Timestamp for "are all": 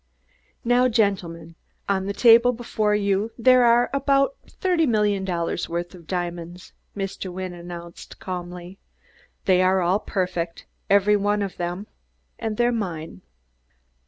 9.61-9.99